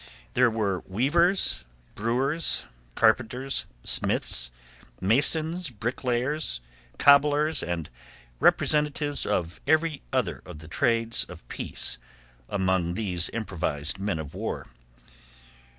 [0.33, 1.63] There were weavers,
[1.93, 2.65] brewers,
[2.95, 4.49] carpenters, smiths,
[4.99, 6.59] masons, bricklayers,
[6.97, 7.87] cobblers, and
[8.39, 11.99] representatives of every other of the trades of peace
[12.49, 14.65] among these improvised men of war.